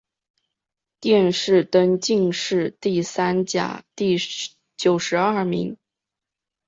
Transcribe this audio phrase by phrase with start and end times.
[0.99, 4.17] 殿试登进士第三甲第
[4.75, 5.77] 九十二名。